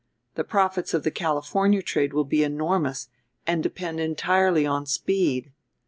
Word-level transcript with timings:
The 0.33 0.43
profits 0.43 0.95
of 0.95 1.03
the 1.03 1.11
California 1.11 1.83
trade 1.83 2.11
will 2.11 2.23
be 2.25 2.41
enormous 2.43 3.09
and 3.45 3.61
depend 3.61 3.99
entirely 3.99 4.65
on 4.65 4.87
speed. 4.87 5.51